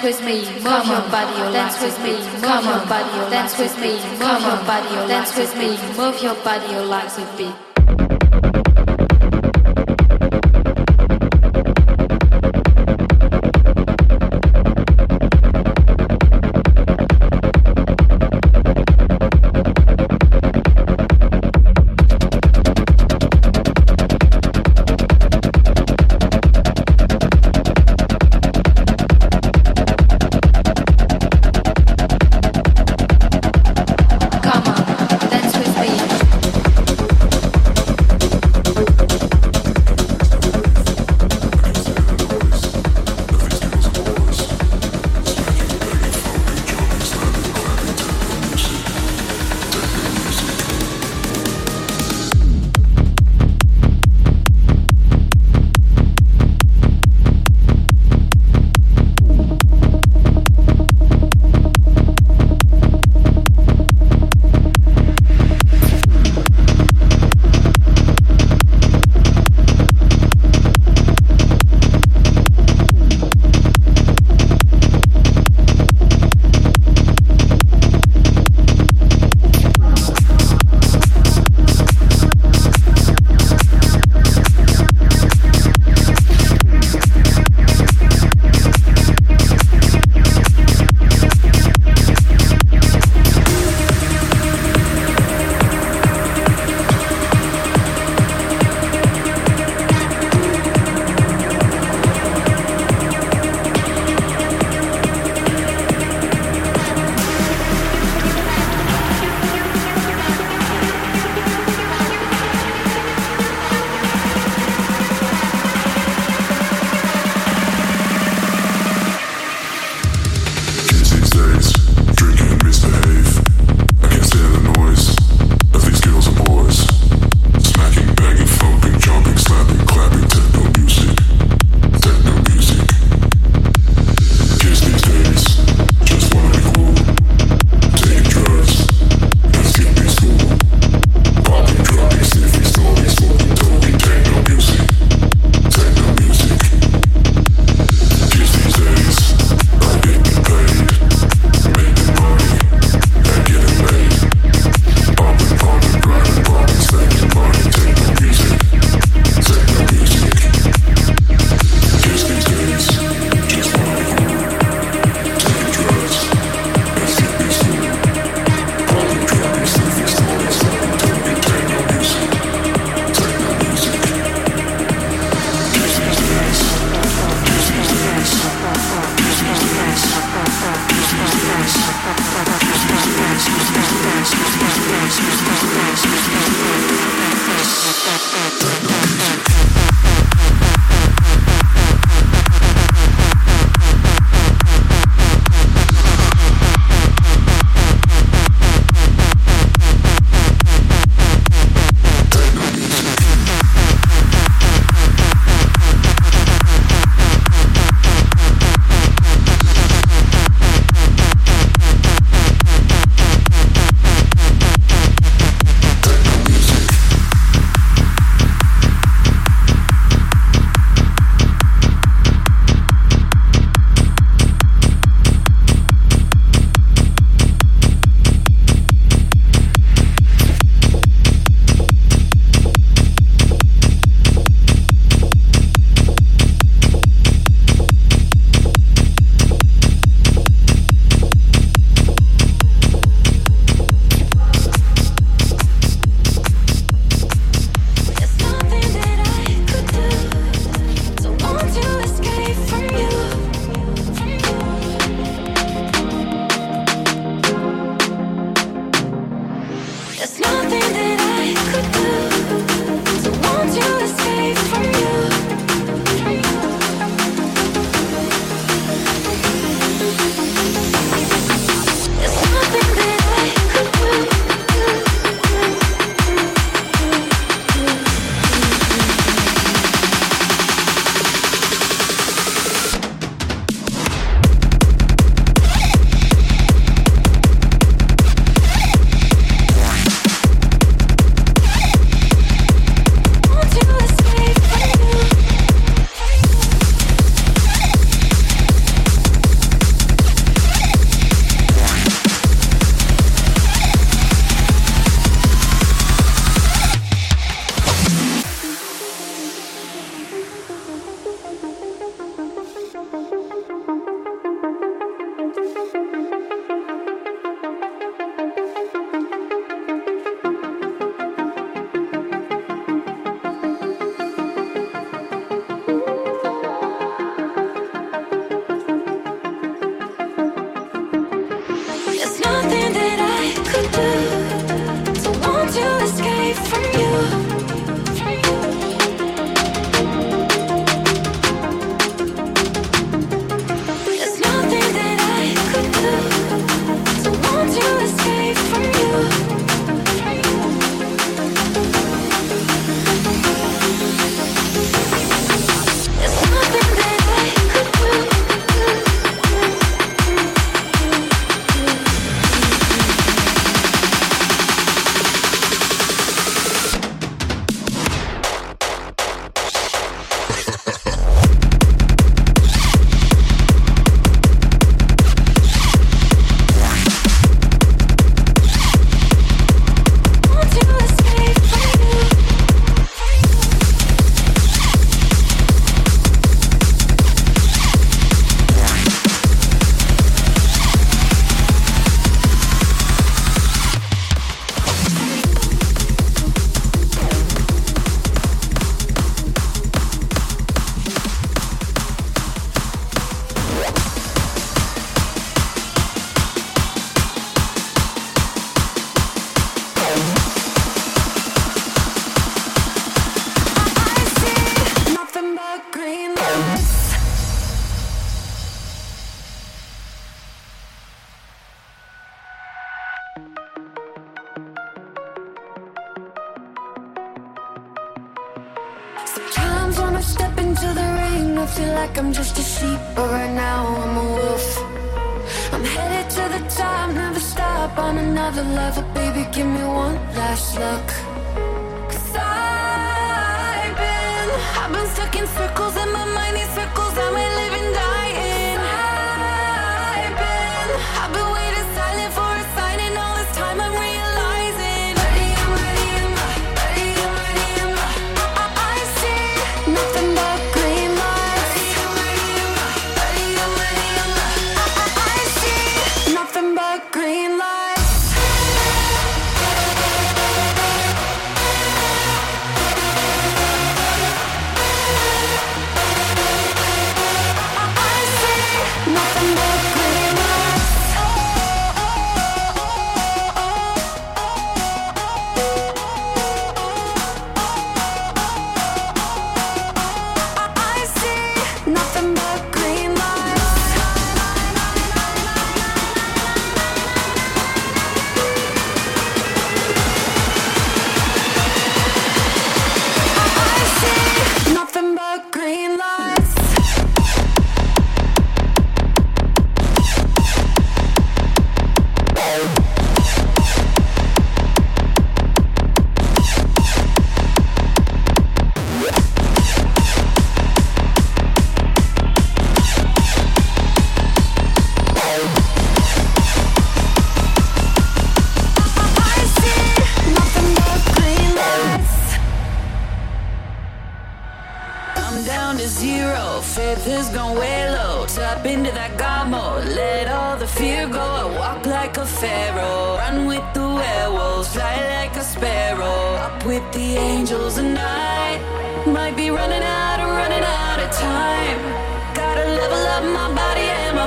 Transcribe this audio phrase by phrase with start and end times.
[0.00, 3.94] Dance with me, move your body, dance with me, move your body, dance with me,
[4.12, 7.67] move your body, dance with me, move your body, your legs a beat.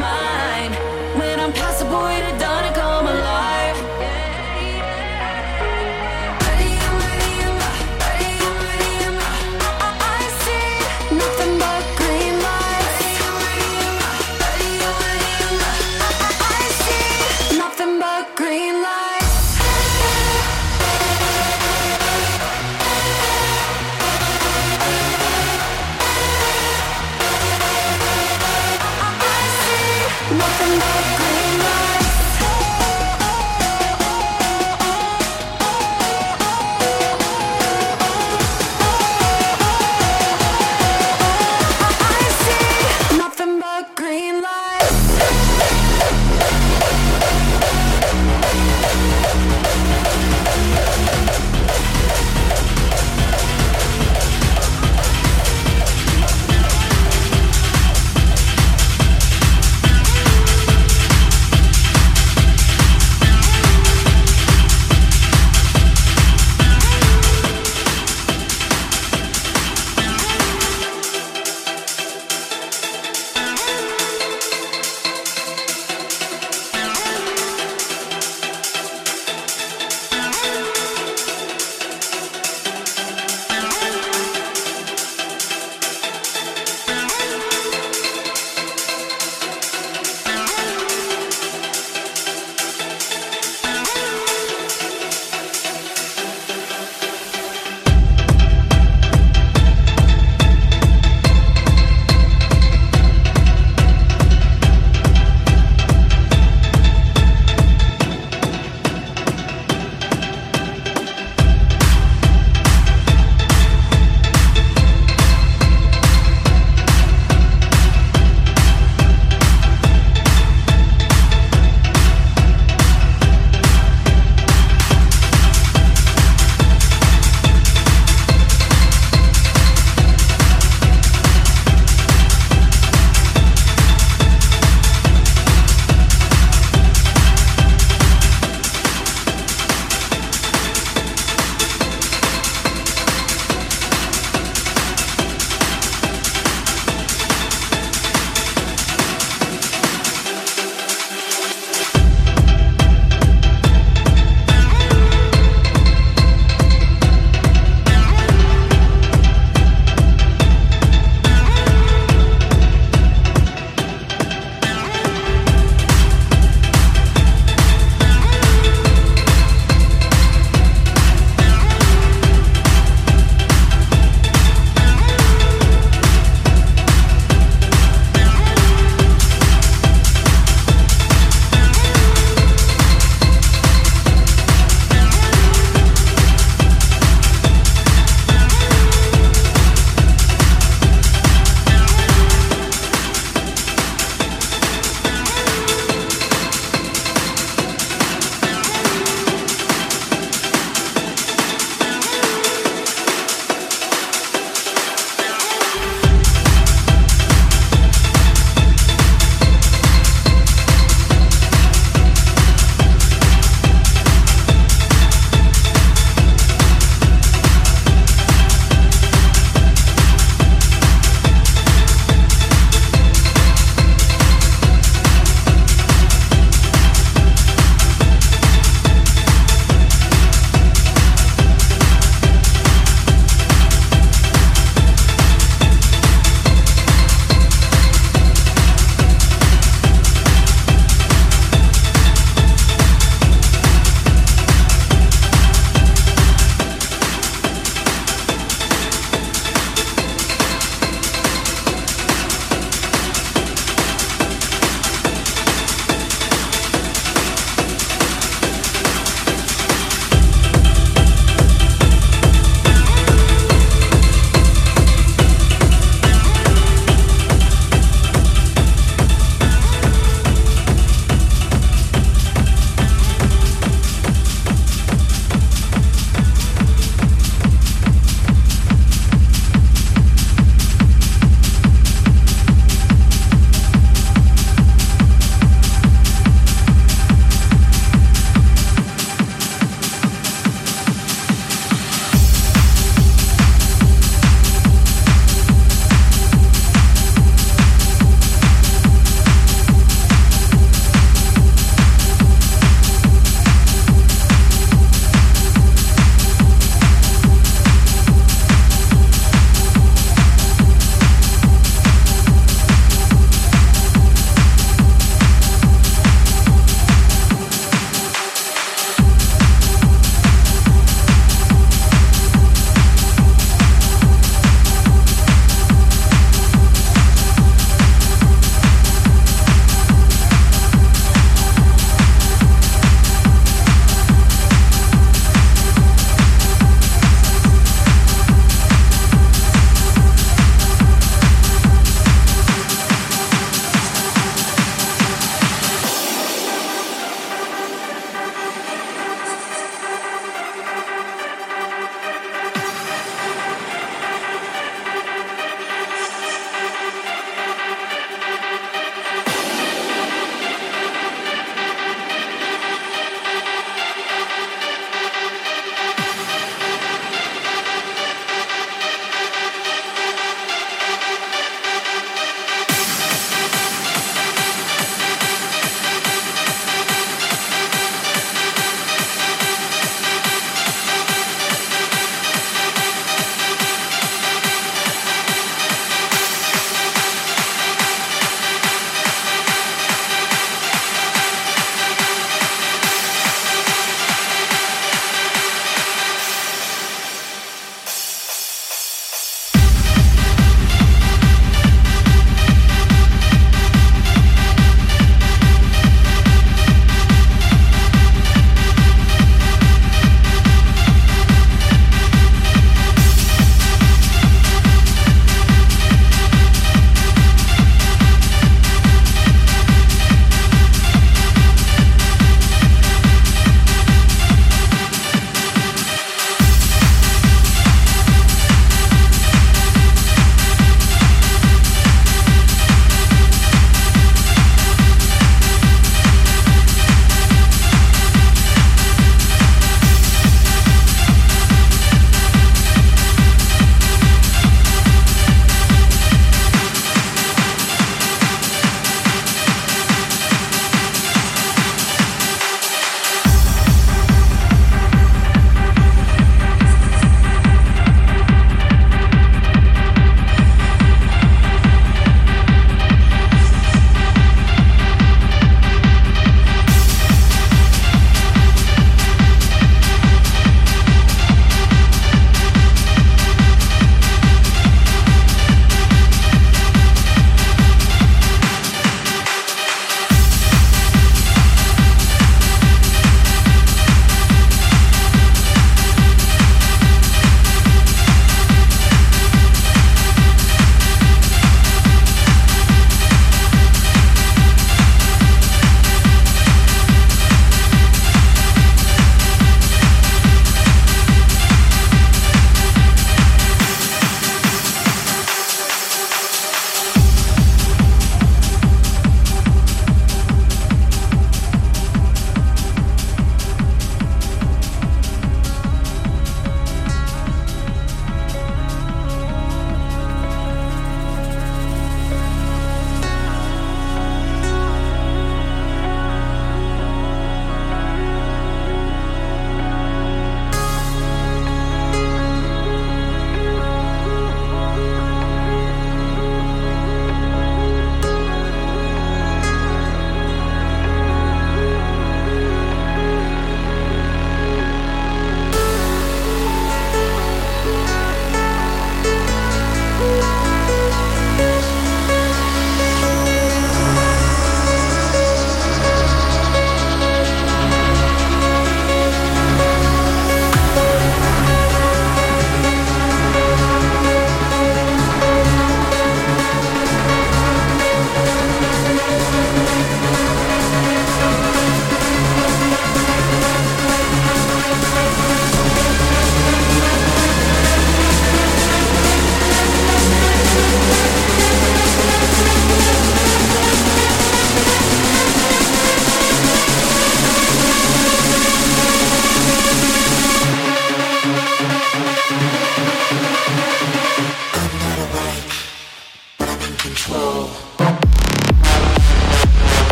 [0.00, 0.31] My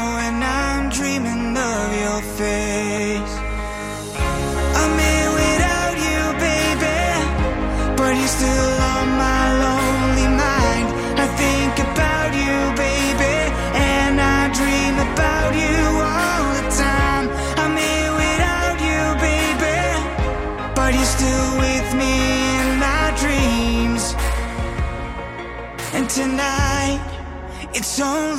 [27.96, 28.33] Don't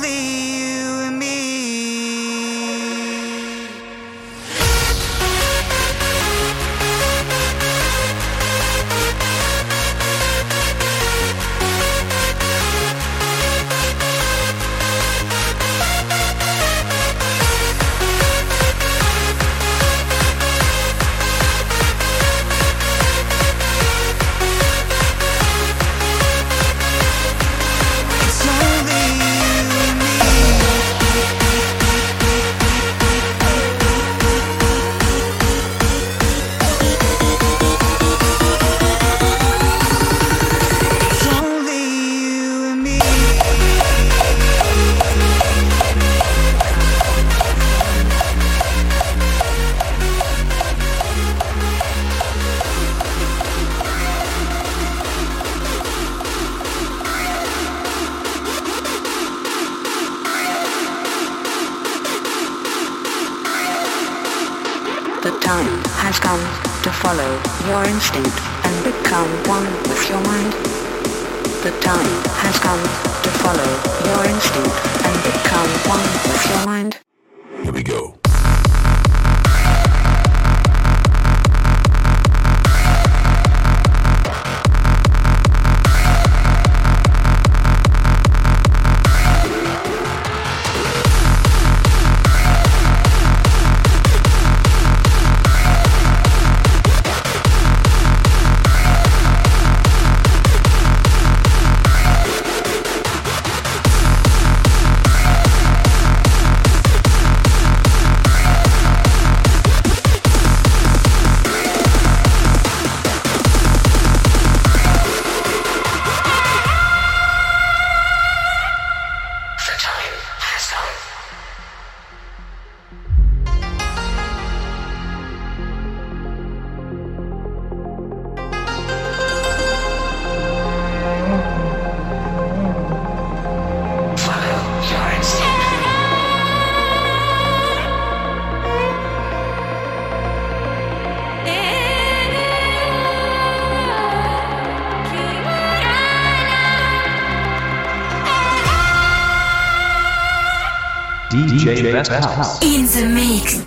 [152.04, 152.62] best house.
[152.62, 153.66] In the mix.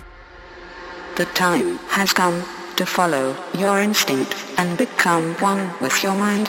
[1.16, 2.42] The time has come
[2.76, 6.48] to follow your instinct and become one with your mind.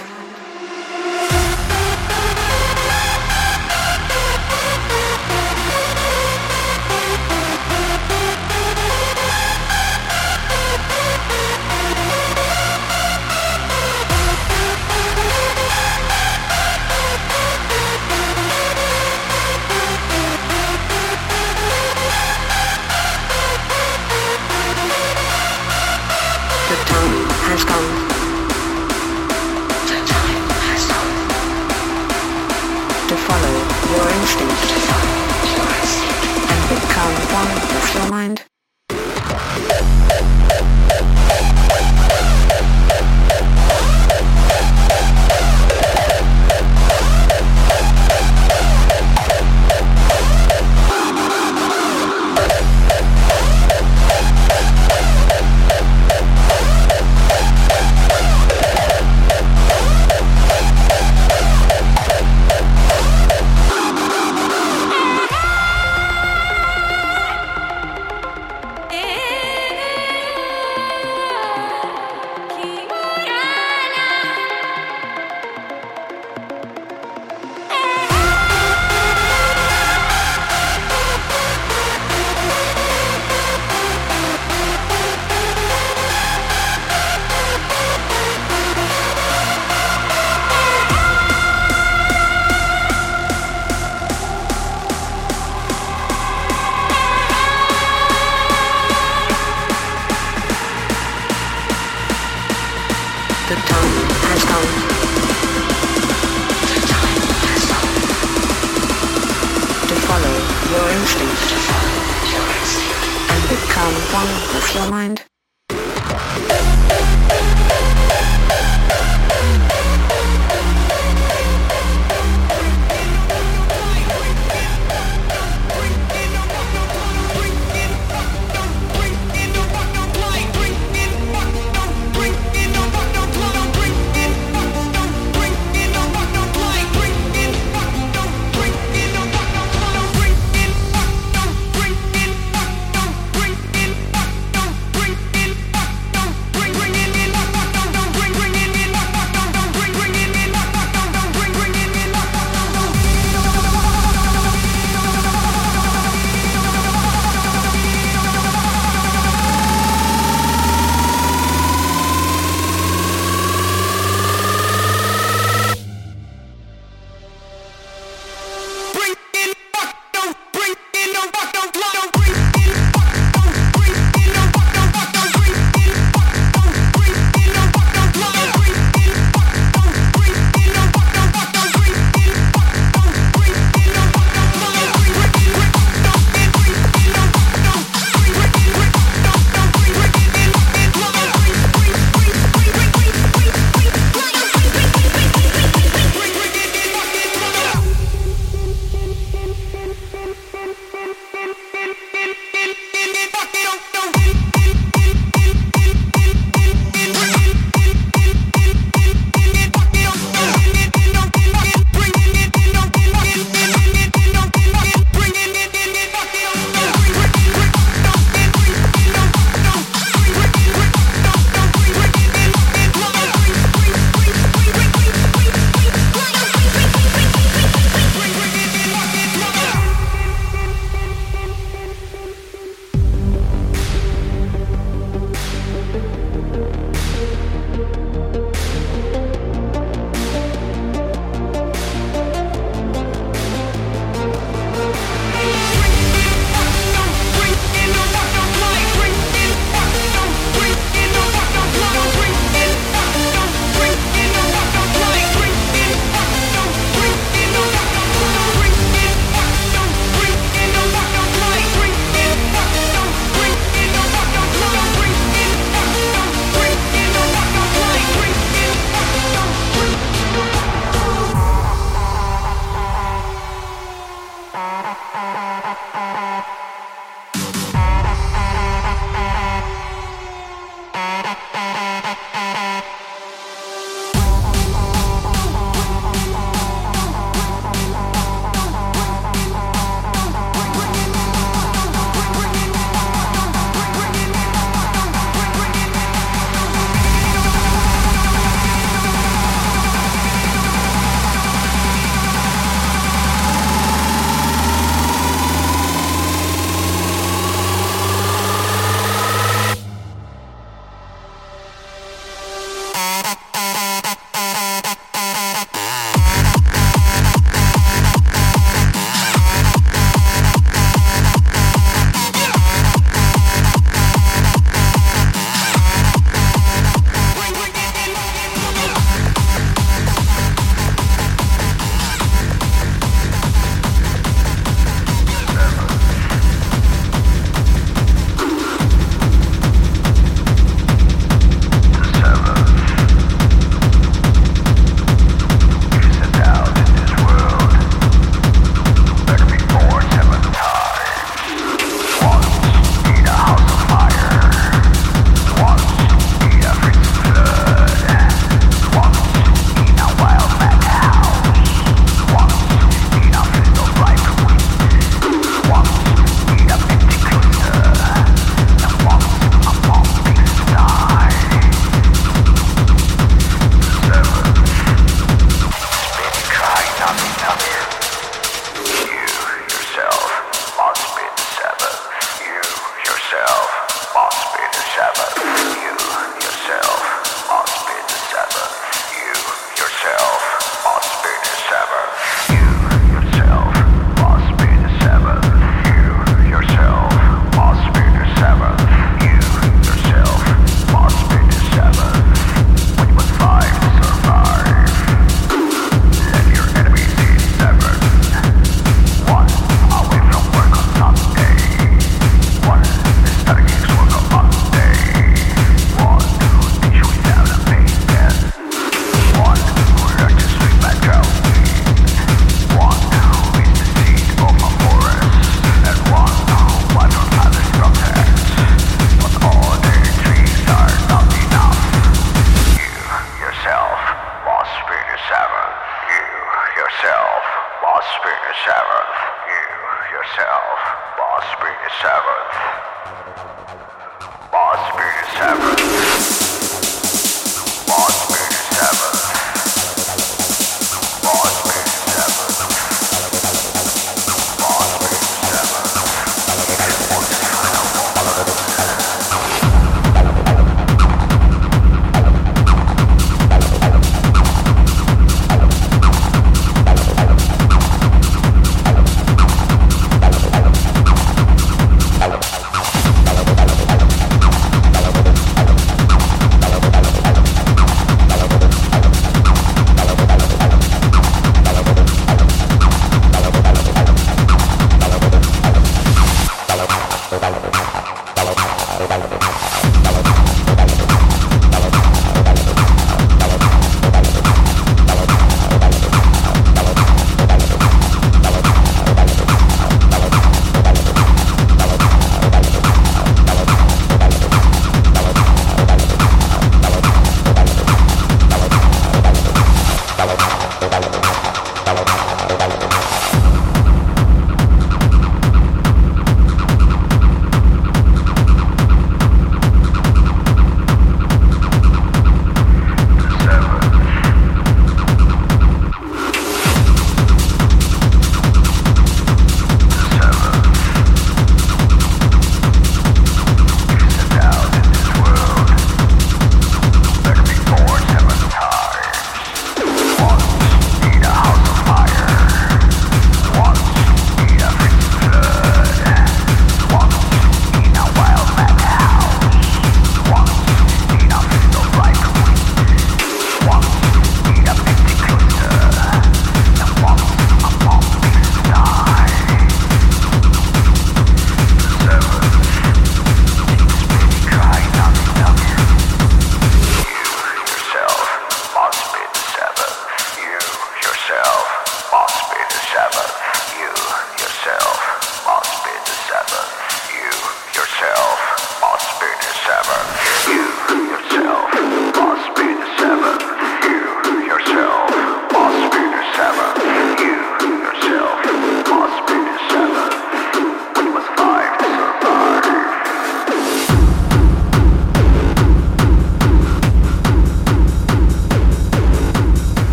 [113.89, 115.30] Become one with your mind.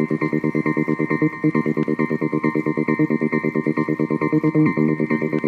[0.00, 0.22] Thank
[5.34, 5.39] you.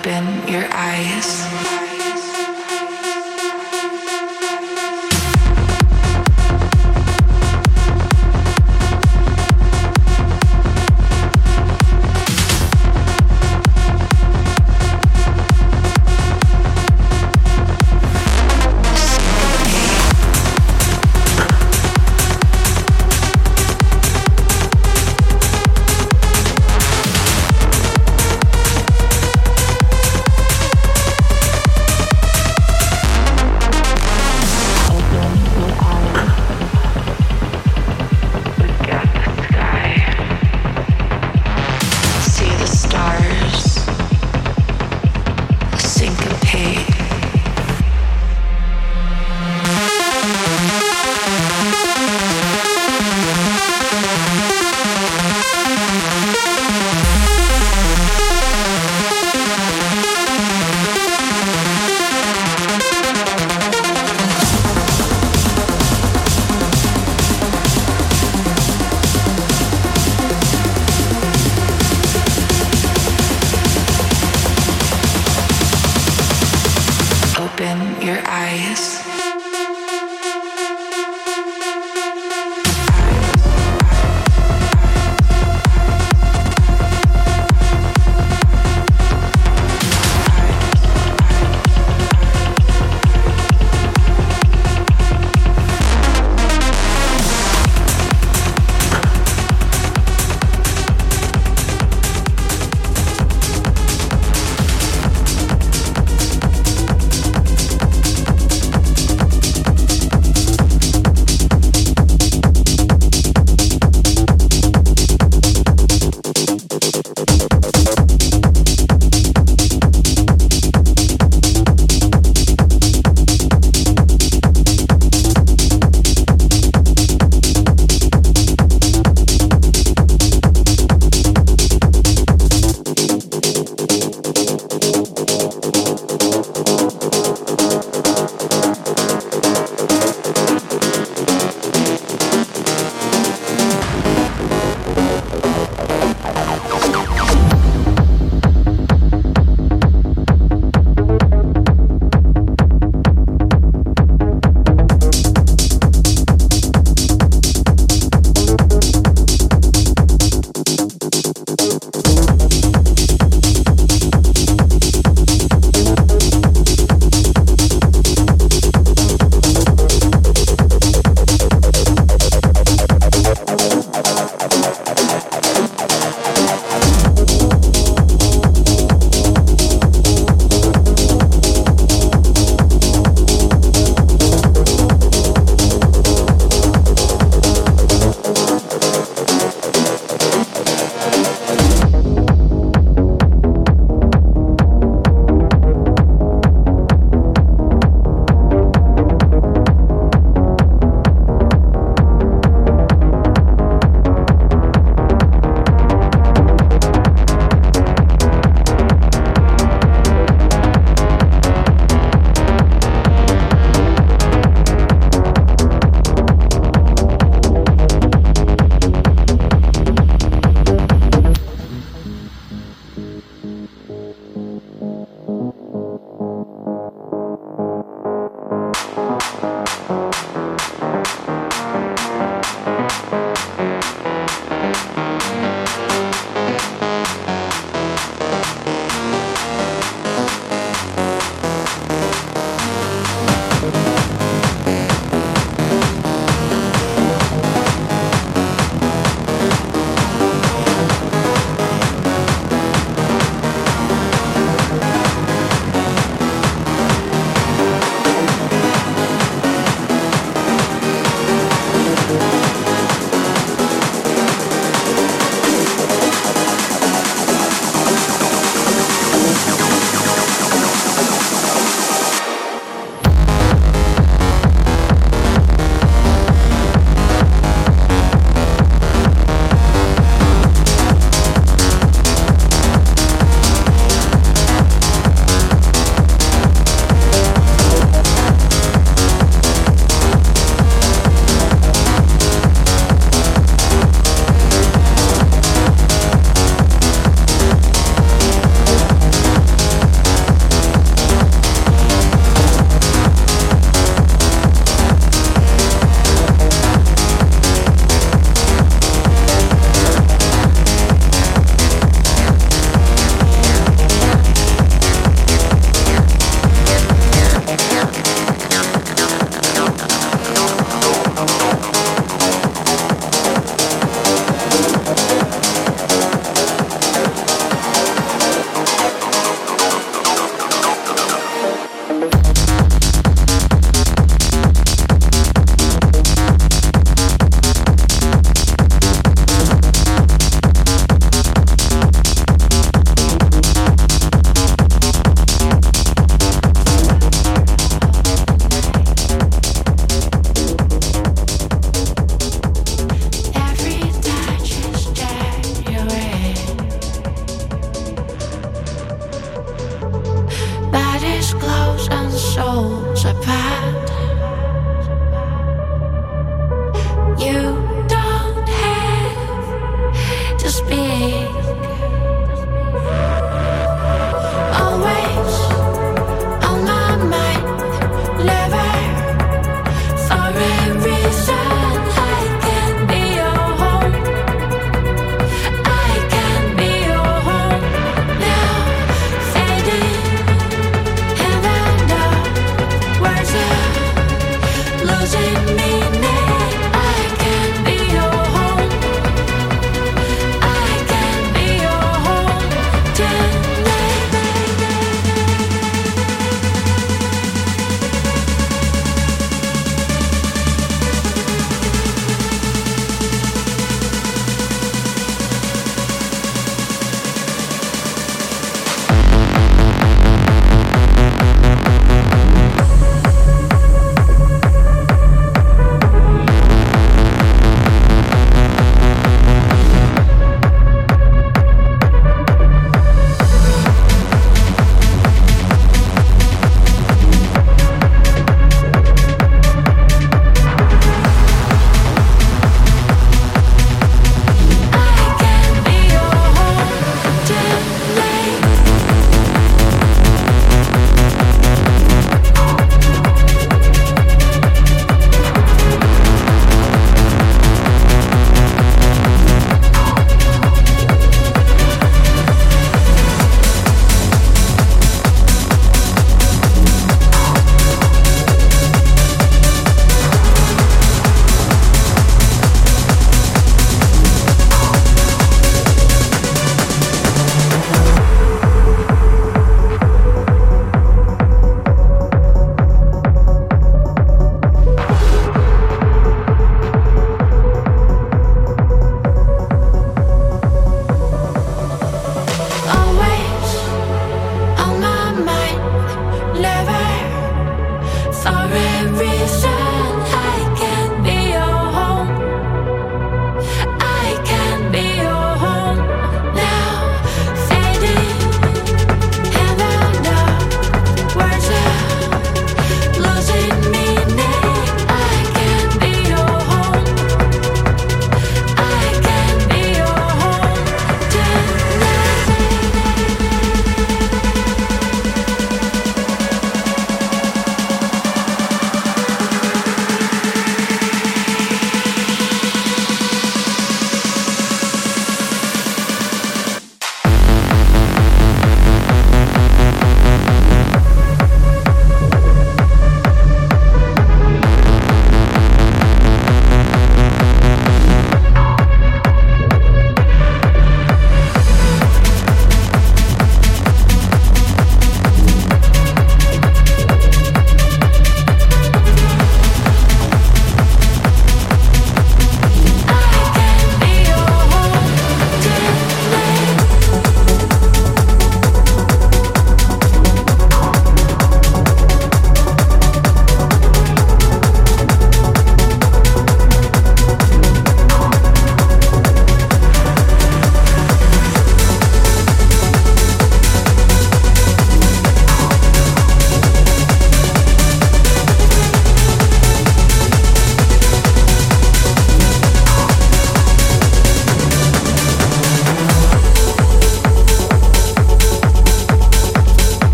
[0.00, 1.99] open your eyes.